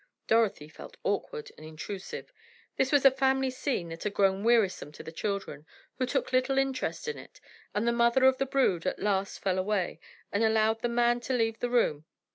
[0.25, 2.33] Dorothy felt awkward and intrusive.
[2.75, 5.67] This was a family scene that had grown wearisome to the children,
[5.99, 7.39] who took little interest in it,
[7.75, 9.99] and the mother of the brood at last fell away,
[10.31, 12.05] and allowed the man to leave the room.